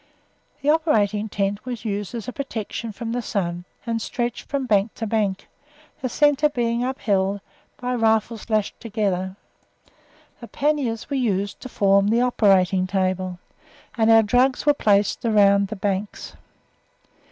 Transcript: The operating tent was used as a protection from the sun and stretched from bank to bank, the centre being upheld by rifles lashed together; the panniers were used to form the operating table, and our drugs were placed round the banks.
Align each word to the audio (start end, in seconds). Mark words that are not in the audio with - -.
The 0.63 0.71
operating 0.71 1.29
tent 1.29 1.63
was 1.63 1.85
used 1.85 2.15
as 2.15 2.27
a 2.27 2.33
protection 2.33 2.91
from 2.91 3.11
the 3.11 3.21
sun 3.21 3.65
and 3.85 4.01
stretched 4.01 4.47
from 4.49 4.65
bank 4.65 4.95
to 4.95 5.05
bank, 5.05 5.47
the 6.01 6.09
centre 6.09 6.49
being 6.49 6.83
upheld 6.83 7.39
by 7.79 7.93
rifles 7.93 8.49
lashed 8.49 8.79
together; 8.79 9.35
the 10.39 10.47
panniers 10.47 11.07
were 11.11 11.17
used 11.17 11.59
to 11.59 11.69
form 11.69 12.07
the 12.07 12.21
operating 12.21 12.87
table, 12.87 13.37
and 13.95 14.09
our 14.09 14.23
drugs 14.23 14.65
were 14.65 14.73
placed 14.73 15.19
round 15.23 15.67
the 15.67 15.75
banks. 15.75 16.35